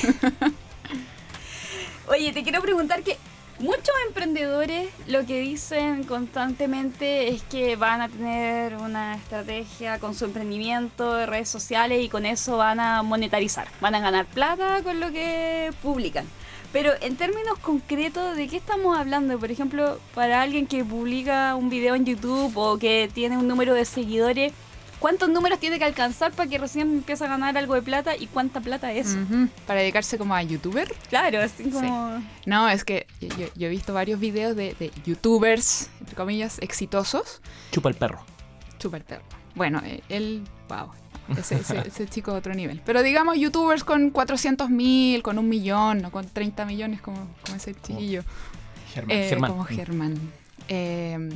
[2.06, 3.16] oye, te quiero preguntar que
[3.60, 10.26] muchos emprendedores lo que dicen constantemente es que van a tener una estrategia con su
[10.26, 15.00] emprendimiento de redes sociales y con eso van a monetarizar, van a ganar plata con
[15.00, 16.26] lo que publican.
[16.72, 19.38] Pero en términos concretos, ¿de qué estamos hablando?
[19.38, 23.72] Por ejemplo, para alguien que publica un video en YouTube o que tiene un número
[23.72, 24.52] de seguidores,
[24.98, 28.26] ¿cuántos números tiene que alcanzar para que recién empiece a ganar algo de plata y
[28.26, 29.16] cuánta plata es?
[29.66, 30.94] Para dedicarse como a youtuber.
[31.08, 32.22] Claro, así como...
[32.44, 36.58] No, es que yo, yo- yo he visto varios videos de, de youtubers, entre comillas,
[36.58, 37.40] exitosos.
[37.70, 38.22] Chupa el perro.
[38.78, 39.24] Super perro.
[39.54, 40.90] Bueno, eh, él, wow.
[41.36, 42.80] Ese, ese, ese chico de otro nivel.
[42.84, 47.56] Pero digamos youtubers con 400 mil, con un millón, o con 30 millones como, como
[47.56, 48.22] ese chiquillo.
[48.92, 49.16] Germán.
[49.16, 49.50] Eh, Germán.
[49.50, 50.14] Como Germán.
[50.70, 51.30] Eh,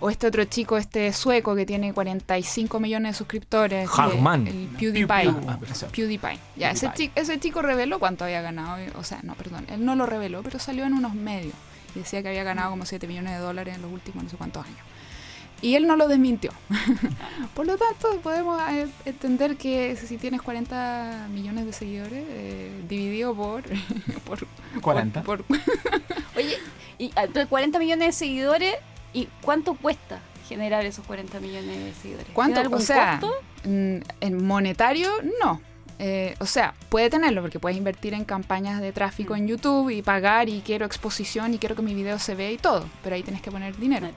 [0.00, 3.90] o este otro chico, este sueco que tiene 45 millones de suscriptores.
[3.90, 4.46] Germán.
[4.46, 5.28] El PewDiePie.
[5.48, 5.58] Ah.
[5.92, 6.38] PewDiePie.
[6.56, 7.06] Ya, ese, PewDiePie.
[7.08, 8.78] chi- ese chico reveló cuánto había ganado.
[8.96, 11.54] O sea, no, perdón, él no lo reveló, pero salió en unos medios.
[11.94, 14.36] Y decía que había ganado como 7 millones de dólares en los últimos no sé
[14.36, 14.78] cuántos años.
[15.62, 16.52] Y él no lo desmintió.
[17.54, 23.34] Por lo tanto, podemos eh, entender que si tienes 40 millones de seguidores, eh, dividido
[23.34, 23.62] por,
[24.24, 24.46] por
[24.80, 25.22] 40.
[25.22, 25.58] por- por-
[26.36, 26.56] Oye,
[26.98, 28.74] y ah, entonces 40 millones de seguidores,
[29.12, 32.28] ¿y cuánto cuesta generar eesos 40 millones de seguidores?
[32.32, 32.54] ¿Cuánto?
[32.54, 33.34] ¿Tiene algún O sea, costo?
[33.64, 35.10] mm, en monetario,
[35.42, 35.60] no.
[36.02, 40.00] Eh, o sea, puede tenerlo porque puedes invertir en campañas de tráfico en YouTube y
[40.00, 43.22] pagar y quiero exposición y quiero que mi video se vea y todo, pero ahí
[43.22, 44.08] tienes que poner dinero.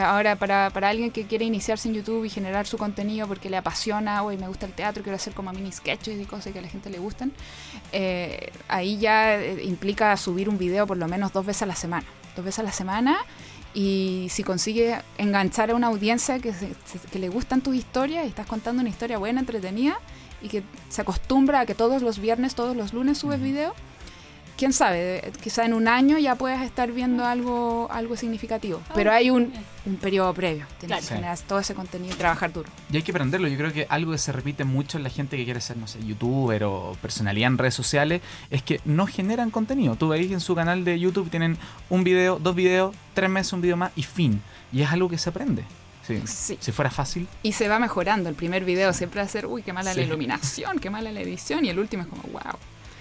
[0.00, 3.56] Ahora, para, para alguien que quiere iniciarse en YouTube y generar su contenido porque le
[3.56, 6.62] apasiona, hoy me gusta el teatro, quiero hacer como mini sketches y cosas que a
[6.62, 7.32] la gente le gustan,
[7.92, 11.76] eh, ahí ya eh, implica subir un video por lo menos dos veces a la
[11.76, 12.06] semana.
[12.36, 13.16] Dos veces a la semana
[13.74, 16.74] y si consigues enganchar a una audiencia que, se-
[17.12, 19.98] que le gustan tus historias y estás contando una historia buena, entretenida
[20.42, 23.74] y que se acostumbra a que todos los viernes, todos los lunes subes video,
[24.56, 28.80] quién sabe, quizá en un año ya puedas estar viendo algo, algo significativo.
[28.94, 29.52] Pero hay un,
[29.86, 30.66] un periodo previo.
[30.78, 31.02] Tienes Claro.
[31.02, 32.68] que generar todo ese contenido y trabajar duro.
[32.90, 33.48] Y hay que aprenderlo.
[33.48, 35.86] Yo creo que algo que se repite mucho en la gente que quiere ser, no
[35.86, 39.96] sé, youtuber o personalidad en redes sociales es que no generan contenido.
[39.96, 41.58] Tú veis en su canal de YouTube tienen
[41.90, 44.40] un video, dos videos, tres meses, un video más y fin.
[44.72, 45.64] Y es algo que se aprende.
[46.06, 46.20] Sí.
[46.26, 46.58] Sí.
[46.60, 48.28] Si fuera fácil, Y se va mejorando.
[48.28, 50.00] El primer video siempre va a ser, uy, qué mala Sí.
[50.00, 51.64] la iluminación, qué mala la edición.
[51.64, 52.58] Y el último es como, wow.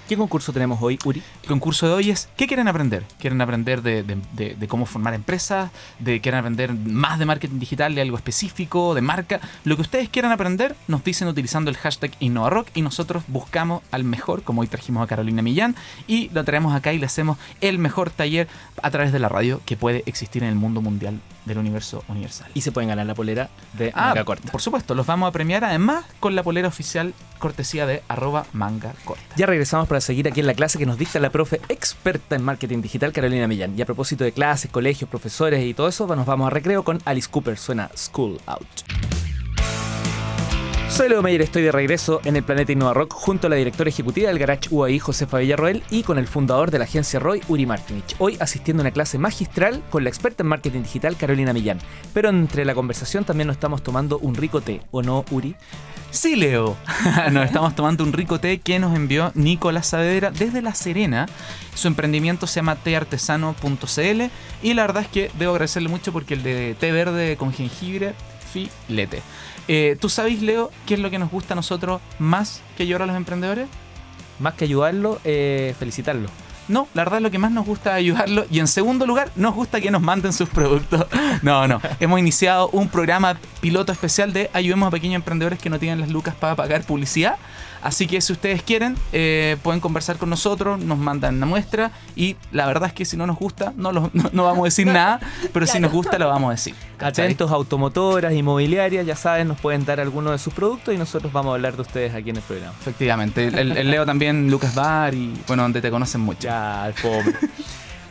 [0.07, 1.23] ¿Qué concurso tenemos hoy, Uri?
[1.43, 3.03] el concurso de hoy es ¿qué quieren aprender?
[3.19, 5.71] ¿Quieren aprender de, de- de- de cómo formar empresas?
[5.99, 9.39] ¿De quieren aprender más de marketing digital, de algo específico, de marca?
[9.63, 14.03] Lo que ustedes quieran aprender, nos dicen utilizando el hashtag InnovaRock y nosotros buscamos al
[14.03, 17.79] mejor, como hoy trajimos a Carolina Millán, y lo traemos acá y le hacemos el
[17.79, 18.49] mejor taller
[18.81, 22.49] a través de la radio que puede existir en el mundo mundial del universo universal.
[22.53, 24.51] Y se pueden ganar la polera de Ah, manga corta.
[24.51, 28.93] por supuesto, los vamos a premiar además con la polera oficial cortesía de arroba manga
[29.03, 29.21] corta.
[29.35, 32.41] Ya regresamos para seguir aquí en la clase que nos dicta la profe experta en
[32.41, 33.77] marketing digital Carolina Millán.
[33.77, 37.01] Y a propósito de clases, colegios, profesores y todo eso, nos vamos a recreo con
[37.03, 37.57] Alice Cooper.
[37.57, 38.83] Suena School Out.
[40.87, 43.89] Soy Leo Meyer, estoy de regreso en el Planeta Innova Rock junto a la directora
[43.89, 47.65] ejecutiva del Garage UAI, Josefa Villarroel, y con el fundador de la agencia Roy, Uri
[47.65, 48.15] Martinich.
[48.19, 51.79] Hoy asistiendo a una clase magistral con la experta en marketing digital Carolina Millán.
[52.13, 55.55] Pero entre la conversación también nos estamos tomando un rico té, ¿o no, Uri?
[56.13, 56.77] Sí, Leo.
[57.31, 61.25] nos estamos tomando un rico té que nos envió Nicolás Saavedra desde La Serena.
[61.73, 64.21] Su emprendimiento se llama teartesano.cl
[64.61, 68.13] y la verdad es que debo agradecerle mucho porque el de té verde con jengibre,
[68.53, 69.23] filete.
[69.67, 73.01] Eh, ¿Tú sabes, Leo, qué es lo que nos gusta a nosotros más que ayudar
[73.01, 73.67] a los emprendedores?
[74.37, 76.29] Más que ayudarlo, eh, felicitarlo.
[76.67, 79.53] No, la verdad lo que más nos gusta es ayudarlo y en segundo lugar nos
[79.53, 81.05] gusta que nos manden sus productos.
[81.41, 85.79] No, no, hemos iniciado un programa piloto especial de ayudemos a pequeños emprendedores que no
[85.79, 87.35] tienen las lucas para pagar publicidad.
[87.83, 92.37] Así que si ustedes quieren, eh, pueden conversar con nosotros, nos mandan una muestra y
[92.53, 94.87] la verdad es que si no nos gusta, no, lo- no, no vamos a decir
[94.87, 95.19] nada,
[95.51, 96.73] pero si nos gusta lo vamos a decir.
[96.97, 97.25] ¿cachai?
[97.25, 101.51] Atentos automotoras, inmobiliarias, ya saben, nos pueden dar alguno de sus productos y nosotros vamos
[101.51, 102.73] a hablar de ustedes aquí en el programa.
[102.79, 106.39] Efectivamente, el, Leo también, Lucas Bar y bueno, donde te conocen mucho.
[106.47, 107.33] Ya, el fome.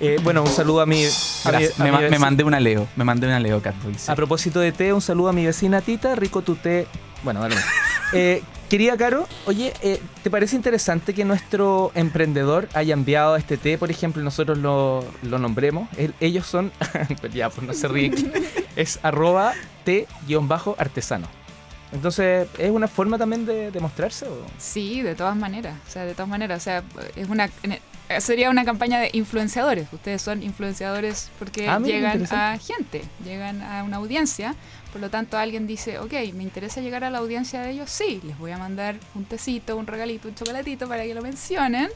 [0.00, 0.96] Eh, bueno, un saludo a mi.
[0.96, 1.12] a mi-
[1.44, 1.80] Gracias.
[1.80, 3.62] a me, mi mandé una Leo, me mandé una Leo
[3.96, 4.10] sí.
[4.10, 6.86] A propósito de té, un saludo a mi vecina Tita, rico tu té.
[7.22, 7.56] Bueno, dale.
[8.14, 13.76] Eh, querida Caro, oye, eh, ¿te parece interesante que nuestro emprendedor haya enviado este té,
[13.76, 15.90] por ejemplo, y nosotros lo, lo nombremos?
[15.98, 16.72] El- ellos son,
[17.34, 18.32] ya, pues no se ríen,
[18.76, 19.52] es arroba
[19.84, 21.26] té-artesano.
[21.92, 24.24] Entonces, ¿es una forma también de, de mostrarse?
[24.26, 24.38] o?
[24.56, 25.74] Sí, de todas maneras.
[25.86, 26.62] O sea, de todas maneras.
[26.62, 26.82] O sea,
[27.14, 27.50] es una
[28.20, 29.88] sería una campaña de influenciadores.
[29.92, 34.54] Ustedes son influenciadores porque Ah, mira, llegan a gente, llegan a una audiencia.
[34.92, 37.90] Por lo tanto, alguien dice, ok, ¿me interesa llegar a la audiencia de ellos?
[37.90, 41.88] Sí, les voy a mandar un tecito, un regalito, un chocolatito para que lo mencionen.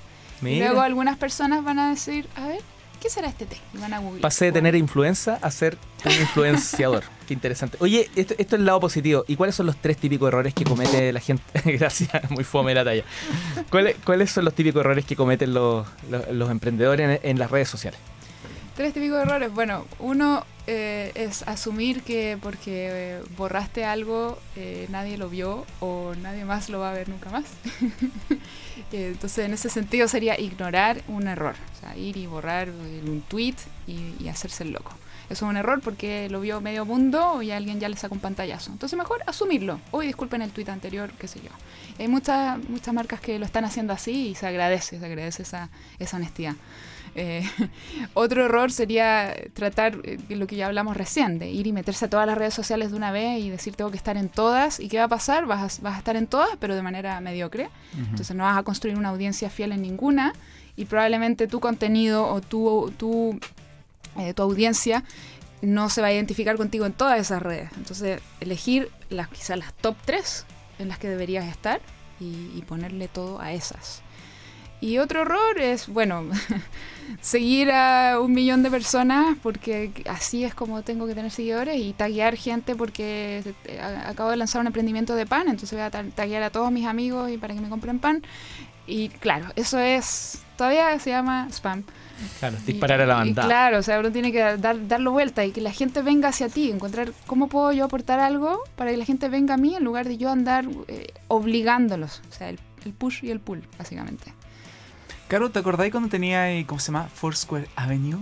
[0.43, 2.61] Y luego algunas personas van a decir, a ver,
[3.01, 3.57] ¿qué será este té?
[3.75, 4.21] Y van a googlear.
[4.23, 7.05] pasé de tener influenza a ser un influenciador.
[7.27, 7.77] Qué interesante.
[7.81, 9.25] Oye, esto, esto es el lado positivo.
[9.29, 11.43] ¿Y cuáles son los tres típicos errores que comete la gente?
[11.65, 13.03] Gracias, muy fome la talla.
[13.71, 17.51] ¿Cuáles, cuáles son los típicos errores que cometen los, los- los emprendedores en, en las
[17.51, 17.99] redes sociales?
[18.77, 19.51] Tres típicos errores.
[19.55, 26.13] Bueno, uno eh, es asumir que porque eh, borraste algo eh, nadie lo vio o
[26.21, 27.45] nadie más lo va a ver nunca más.
[28.93, 31.57] Eh, Entonces, en ese sentido sería ignorar un error.
[31.77, 33.57] O sea, ir y borrar un tweet
[33.89, 34.93] y, hacerse el loco.
[35.29, 38.21] Eso es un error porque lo vio medio mundo y alguien ya le sacó un
[38.21, 38.71] pantallazo.
[38.71, 39.81] Entonces, mejor asumirlo.
[39.91, 41.51] Hoy disculpen el tweet anterior, qué sé yo.
[41.99, 45.69] Hay muchas, muchas marcas que lo están haciendo así y se agradece, se agradece esa,
[45.99, 46.55] esa honestidad.
[47.17, 47.43] Eh,
[48.15, 52.11] otro error sería tratar eh, lo que ya hablamos recién, de ir y meterse a
[52.11, 54.79] todas las redes sociales de una vez y decir tengo que estar en todas.
[54.79, 55.47] ¿Y qué va a pasar?
[55.47, 57.71] Vas a, vas a estar en todas, pero de manera mediocre.
[57.97, 60.35] Entonces no vas a construir una audiencia fiel en ninguna
[60.77, 63.41] y probablemente tu contenido o tu, tu,
[64.19, 65.03] eh, tu audiencia
[65.63, 67.71] no se va a identificar contigo en todas esas redes.
[67.77, 70.45] Entonces elegir las, quizás las top 3
[70.79, 71.81] en las que deberías estar
[72.21, 74.03] y, y ponerle todo a esas.
[74.81, 76.25] Y otro error es, bueno,
[77.21, 81.93] seguir a un millón de personas porque así es como tengo que tener seguidores y
[81.93, 83.43] taguear gente porque
[84.07, 86.87] acabo de lanzar un emprendimiento de pan, entonces voy a ta- taguear a todos mis
[86.87, 88.23] amigos y para que me compren pan.
[88.87, 91.83] Y claro, eso es, todavía se llama spam.
[92.39, 93.49] Claro, Y- disparar a la y bandada.
[93.49, 96.49] claro, o sea, uno tiene que dar, darlo vuelta y que la gente venga hacia
[96.49, 99.85] ti, encontrar cómo puedo yo aportar algo para que la gente venga a mí en
[99.85, 102.23] lugar de yo andar eh, obligándolos.
[102.31, 104.33] O sea, el, el push y el pull, básicamente.
[105.29, 107.09] Caro, ¿te acordáis cuando tenía, ¿cómo se llama?
[107.13, 108.21] Foursquare Avenue.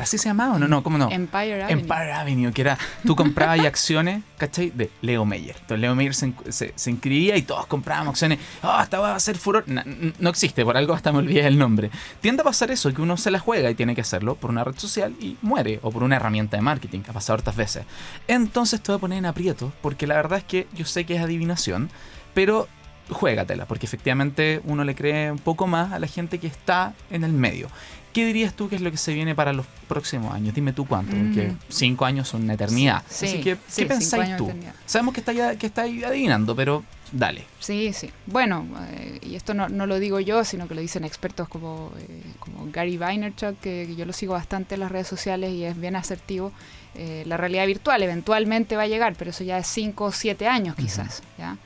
[0.00, 0.68] ¿Así se llamaba o no?
[0.68, 1.10] No, ¿cómo no?
[1.10, 1.72] Empire Avenue.
[1.82, 4.70] Empire Avenue, que era, tú comprabas y acciones, ¿cachai?
[4.70, 5.56] De Leo Meyer.
[5.56, 8.38] Entonces Leo Meyer se, se, se inscribía y todos comprábamos acciones.
[8.62, 9.64] ¡Ah, esta va a ser furor!
[9.66, 11.90] Na- n- no existe, por algo hasta me olvidé el nombre.
[12.20, 14.62] Tiende a pasar eso, que uno se la juega y tiene que hacerlo por una
[14.62, 17.84] red social y muere, o por una herramienta de marketing, que ha pasado hartas veces.
[18.28, 21.16] Entonces te voy a poner en aprieto, porque la verdad es que yo sé que
[21.16, 21.90] es adivinación,
[22.32, 22.68] pero
[23.10, 27.24] juégatela, porque efectivamente uno le cree un poco más a la gente que está en
[27.24, 27.68] el medio.
[28.12, 30.54] ¿Qué dirías tú que es lo que se viene para los próximos años?
[30.54, 31.58] Dime tú cuánto, porque Mm.
[31.68, 33.02] cinco años son una eternidad.
[33.08, 34.52] Sí, Así sí, que, sí, ¿qué cinco pensáis tú?
[34.86, 37.44] Sabemos que estáis que estáis adivinando, pero dale.
[37.58, 38.10] Sí, sí.
[38.26, 41.90] Bueno, eh, y esto no, no lo digo yo, sino que lo dicen expertos como,
[41.98, 45.64] eh, como Gary Vaynerchuk, que, que yo lo sigo bastante en las redes sociales y
[45.64, 46.52] es bien asertivo.
[46.94, 50.46] Eh, la realidad virtual eventualmente va a llegar, pero eso ya es 5 o 7
[50.46, 51.24] años quizás.
[51.36, 51.56] ¿ya?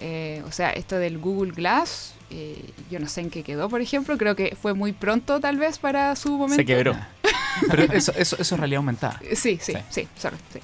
[0.00, 3.80] Eh, o sea, esto del Google Glass, eh, yo no sé en qué quedó, por
[3.80, 6.56] ejemplo, creo que fue muy pronto tal vez para su momento.
[6.56, 6.96] Se quebró.
[7.70, 9.20] Pero eso, eso, eso es realidad aumentada.
[9.34, 9.78] Sí, sí, Sí.
[9.90, 10.60] sí, sorry, sí.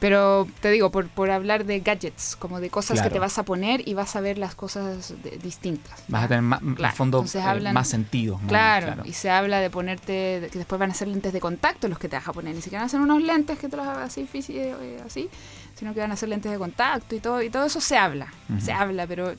[0.00, 3.08] Pero te digo, por, por hablar de gadgets, como de cosas Claro.
[3.08, 6.04] que te vas a poner y vas a ver las cosas de- distintas.
[6.06, 8.38] Vas a tener más, Claro, fondo entonces eh, más sentido.
[8.38, 11.40] más- Claro, y se habla de ponerte, de que después van a ser lentes de
[11.40, 13.68] contacto los que te vas a poner, ni siquiera van a ser unos lentes que
[13.68, 15.28] te los hagas así, fisi- eh, así,
[15.74, 18.32] sino que van a ser lentes de contacto y todo, y todo eso se habla,
[18.60, 19.32] se habla, pero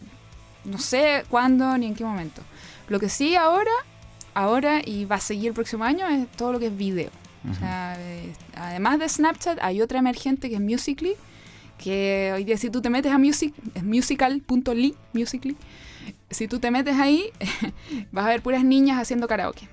[0.65, 2.41] no sé cuándo ni en qué momento.
[2.89, 3.71] Lo que sí ahora,
[4.33, 7.11] ahora y va a seguir el próximo año es todo lo que es video.
[7.49, 11.13] O sea, eh, además de Snapchat, hay otra emergente que es Musically,
[11.77, 15.55] que hoy día si tú te metes a music, es musical.ly, Musically,
[16.29, 17.25] si tú te metes ahí,
[18.11, 19.67] vas a ver puras niñas haciendo karaoke.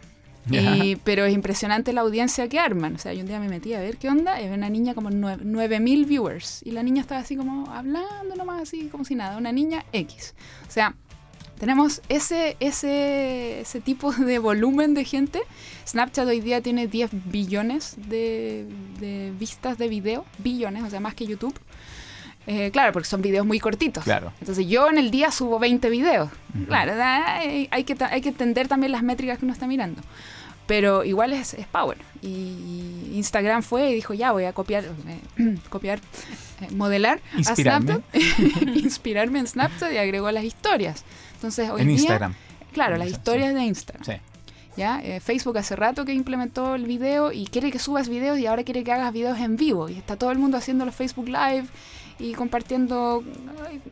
[0.48, 2.94] Y- pero es impresionante la audiencia que arman.
[2.94, 4.94] O sea, yo un día me metí a ver qué onda y había una niña
[4.94, 6.62] como nueve- 9000 viewers.
[6.64, 9.38] Y la niña estaba así como hablando nomás, así como si nada.
[9.38, 10.34] Una niña X.
[10.68, 10.94] O sea,
[11.58, 15.40] tenemos ese, ese, ese tipo de volumen de gente.
[15.86, 18.66] Snapchat hoy día tiene 10 billones de,
[19.00, 20.24] de vistas de video.
[20.38, 21.54] Billones, o sea, más que YouTube.
[22.46, 24.04] Eh, claro, porque son videos muy cortitos.
[24.04, 24.32] Claro.
[24.40, 26.30] Entonces yo en el día subo 20 videos.
[26.66, 30.02] Claro, hay, hay que, hay que entender también las métricas que uno está mirando.
[30.66, 31.98] Pero igual es, es power.
[32.22, 36.00] Y Instagram fue y dijo, ya voy a copiar, eh, copiar,
[36.60, 37.92] eh, modelar Inspirarme.
[37.92, 41.04] a Snapchat, inspirarme en Snapchat y agregó las historias.
[41.36, 42.34] Entonces hoy En día, Instagram.
[42.72, 43.14] claro, las Sí.
[43.14, 44.04] historias de Instagram.
[44.04, 44.12] Sí.
[44.76, 45.00] ¿ya?
[45.02, 48.62] Eh, Facebook hace rato que implementó el video y quiere que subas videos y ahora
[48.62, 49.88] quiere que hagas videos en vivo.
[49.88, 51.66] Y está todo el mundo haciendo los Facebook Live
[52.18, 53.24] y compartiendo.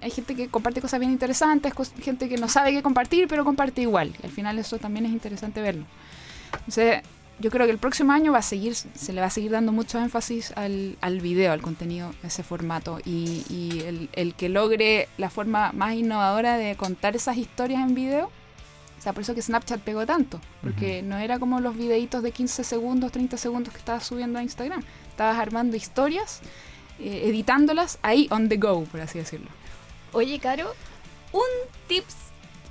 [0.03, 3.81] Hay, gente que comparte cosas bien interesantes, gente que no sabe qué compartir, pero comparte
[3.83, 4.15] igual.
[4.23, 5.87] Y al final eso también es interesante verlo.
[6.53, 7.03] Entonces,
[7.41, 9.73] yo creo que el próximo año va a seguir, se le va a seguir dando
[9.73, 13.01] mucho énfasis al, al video, al contenido, a ese formato.
[13.05, 17.95] Y, y el, el que logre la forma más innovadora de contar esas historias en
[17.95, 18.31] video.
[18.99, 20.41] O sea, por eso que Snapchat pegó tanto.
[20.63, 24.43] Porque no era como los videitos de 15 segundos, 30 segundos que estabas subiendo a
[24.43, 24.83] Instagram.
[25.11, 26.41] Estabas armando historias,
[27.01, 29.49] eh, editándolas ahí on the go, por así decirlo.
[30.13, 30.73] Oye, Caro,
[31.33, 31.43] un
[31.89, 32.15] tips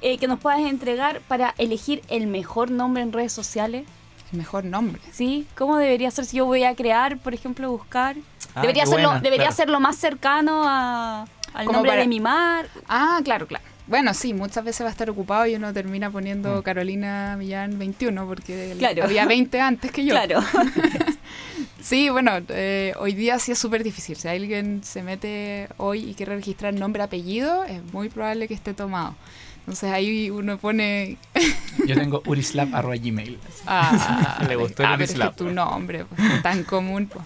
[0.02, 3.86] eh, que nos puedas entregar para elegir el mejor nombre en redes sociales.
[4.34, 5.02] Mejor nombre.
[5.12, 5.48] ¿Sí?
[5.56, 8.16] ¿Cómo debería ser si yo voy a crear, por ejemplo, buscar?
[8.56, 9.56] Ah, debería ser, lo, debería claro.
[9.56, 12.68] ser lo más cercano a- al nombre para- de mi mar.
[12.90, 13.64] Ah, claro, claro.
[13.86, 18.26] Bueno, sí, muchas veces va a estar ocupado y uno termina poniendo Carolina Millán 21
[18.26, 19.04] porque Claro.
[19.04, 20.12] había 20 antes que yo.
[20.12, 20.40] Claro.
[21.82, 24.16] Sí, bueno, eh, hoy día sí es súper difícil.
[24.16, 28.74] Si alguien se mete hoy y quiere registrar nombre, apellido, es muy probable que esté
[28.74, 29.16] tomado.
[29.64, 31.18] Entonces ahí uno pone...
[31.88, 33.40] Yo tengo urislab.gmail.
[33.66, 37.08] Ah, Le gustó el ah, pero es que tu nombre, pues, tan común.
[37.08, 37.26] Pues.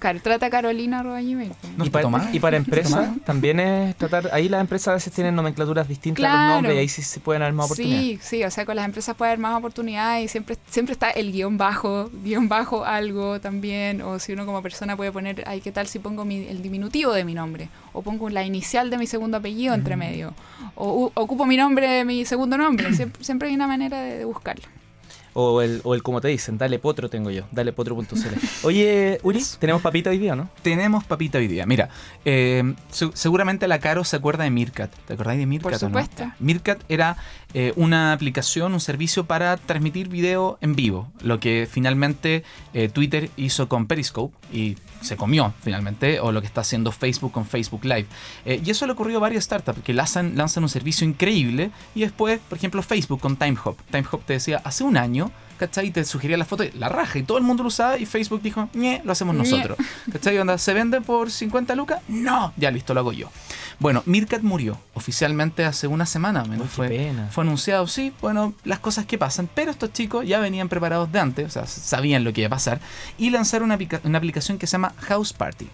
[0.00, 1.52] Trata Carolina gmail.
[1.76, 4.30] No y, para, y para ¿Está empresas también es tratar.
[4.32, 6.38] Ahí las empresas a veces tienen nomenclaturas distintas a Claro.
[6.46, 8.20] los nombres y ahí sí se pueden dar más oportunidades.
[8.22, 11.10] Sí, sí, o sea, con las empresas puede haber más oportunidades y siempre, siempre está
[11.10, 15.60] el guion bajo, guion bajo algo también, o si uno como persona puede poner, ay,
[15.60, 17.68] ¿qué tal si pongo mi- el diminutivo de mi nombre?
[17.92, 20.32] O pongo la inicial de mi segundo apellido entre medio,
[20.74, 24.24] o u- ocupo mi nombre, mi segundo nombre, siempre, siempre hay una manera de, de
[24.24, 24.64] buscarlo.
[25.32, 28.16] O el, o el como te dicen, dale potro tengo yo, dalepotro.cl.
[28.64, 30.48] Oye, Uri, ¿tenemos papita hoy día, no?
[30.62, 31.66] Tenemos papita hoy día.
[31.66, 31.88] Mira,
[32.24, 34.90] eh, se- seguramente la Caro se acuerda de Mircat.
[35.06, 35.62] ¿Te acordáis de Mircat?
[35.62, 36.00] Por o no?
[36.00, 36.24] supuesto.
[36.40, 37.16] Mircat era
[37.54, 41.08] eh, una aplicación, un servicio para transmitir video en vivo.
[41.22, 42.42] Lo que finalmente
[42.74, 46.18] eh, Twitter hizo con Periscope y se comió finalmente.
[46.18, 48.06] O lo que está haciendo Facebook con Facebook Live.
[48.44, 51.70] Eh, y eso le ocurrió a varias startups que lanzan, lanzan un servicio increíble.
[51.94, 53.78] Y después, por ejemplo, Facebook con TimeHop.
[53.92, 55.19] TimeHop te decía, hace un año.
[55.58, 55.88] ¿Cachai?
[55.88, 58.40] Y te sugería la foto, la raja, y todo el mundo lo usaba, y Facebook
[58.40, 59.76] dijo, ñe, lo hacemos nosotros.
[60.10, 60.38] ¿Cachai?
[60.38, 62.00] Onda, ¿Se vende por 50 lucas?
[62.08, 63.28] No, ya listo, lo hago yo.
[63.78, 67.28] Bueno, Mirkat murió oficialmente hace una semana, menos fue, pena.
[67.30, 71.20] fue anunciado, sí, bueno, las cosas que pasan, pero estos chicos ya venían preparados de
[71.20, 72.80] antes, o sea, sabían lo que iba a pasar,
[73.18, 75.68] y lanzaron una, aplica- una aplicación que se llama House Party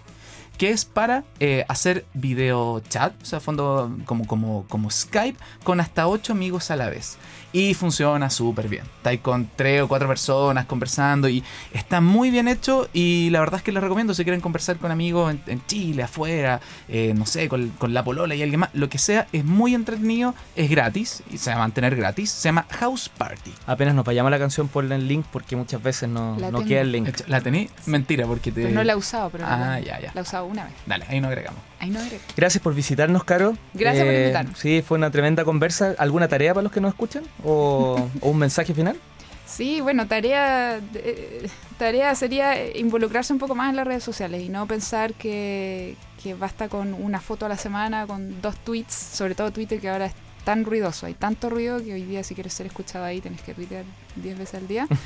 [0.57, 5.79] que es para eh, hacer video chat, o sea, fondo como, como, como Skype, con
[5.79, 7.17] hasta 8 amigos a la vez.
[7.57, 8.83] Y funciona súper bien.
[8.97, 11.43] Está ahí con 3 o 4 personas conversando y
[11.73, 14.91] está muy bien hecho y la verdad es que les recomiendo si quieren conversar con
[14.91, 18.69] amigos en, en Chile, afuera, eh, no sé, con, con la polola y alguien más,
[18.73, 22.47] lo que sea, es muy entretenido, es gratis y se va a mantener gratis, se
[22.49, 23.51] llama House Party.
[23.65, 26.81] Apenas nos vayamos a la canción, ponle el link porque muchas veces no, no queda
[26.81, 27.09] el link.
[27.27, 27.69] ¿La tení?
[27.87, 28.61] Mentira, porque te...
[28.61, 30.11] Pues no la he usado, pero Ah, la, ya, ya.
[30.13, 30.73] la he usado una vez.
[30.85, 31.59] Dale, ahí no agregamos.
[31.79, 31.99] Ahí no.
[32.35, 33.51] Gracias por visitarnos, Caro.
[33.51, 34.59] Eh, Gracias por invitarnos.
[34.59, 35.95] Sí, fue una tremenda conversa.
[35.97, 37.23] ¿Alguna tarea para los que nos escuchan?
[37.43, 38.97] ¿O, o un mensaje final?
[39.45, 41.47] Sí, bueno, tarea, eh,
[41.77, 46.33] tarea sería involucrarse un poco más en las redes sociales y no pensar que, que
[46.33, 50.07] basta con una foto a la semana, con dos tweets, sobre todo Twitter que ahora
[50.07, 50.13] es
[50.47, 53.53] tan ruidoso, hay tanto ruido que hoy día si quieres ser escuchado ahí tienes que
[53.53, 53.83] tuitear
[54.15, 54.87] 10 veces al día.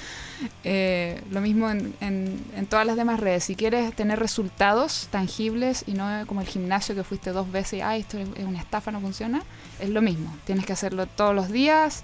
[0.64, 5.84] Eh, lo mismo en, en- en todas las demás redes, si quieres tener resultados tangibles
[5.88, 8.60] y no como el gimnasio que fuiste dos veces y, ay, esto es es una
[8.60, 9.42] estafa, no funciona,
[9.80, 12.04] es lo mismo, tienes que hacerlo todos los días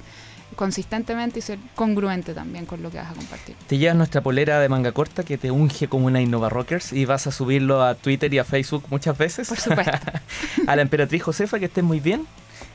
[0.55, 3.55] consistentemente y ser congruente también con lo que vas a compartir.
[3.67, 7.05] Te llevas nuestra polera de manga corta que te unge como una Innova Rockers y
[7.05, 9.49] vas a subirlo a Twitter y a Facebook muchas veces.
[9.49, 9.97] Por supuesto.
[10.67, 12.25] a la emperatriz Josefa, que estés muy bien.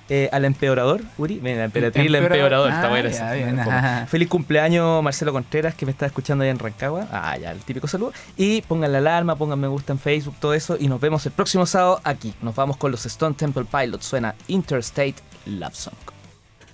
[0.08, 2.70] Eh, al empeorador, Uri, ven, la emperatriz el Empeorador.
[2.70, 4.06] está Ah, ya, bien, ajá.
[4.06, 7.06] Feliz cumpleaños Marcelo Contreras, que me está escuchando allá en Rancagua.
[7.10, 8.12] Ah, ya, el típico saludo.
[8.36, 10.76] Y pongan la alarma, pongan me gusta en Facebook, todo eso.
[10.78, 12.34] Y nos vemos el próximo sábado aquí.
[12.42, 14.04] Nos vamos con los Stone Temple Pilots.
[14.04, 15.94] Suena Interstate Love Song.